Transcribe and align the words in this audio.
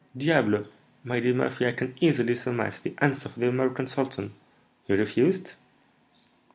"Diable! 0.17 0.65
my 1.03 1.19
dear 1.19 1.35
Murphy, 1.35 1.67
I 1.67 1.73
can 1.73 1.93
easily 2.01 2.33
surmise 2.33 2.79
the 2.79 2.95
answer 2.97 3.29
of 3.29 3.35
the 3.35 3.47
American 3.47 3.85
sultan, 3.85 4.33
he 4.87 4.95
refused?" 4.95 5.53